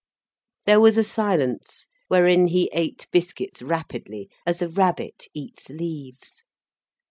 [0.65, 6.43] There was a silence, wherein he ate biscuits rapidly, as a rabbit eats leaves.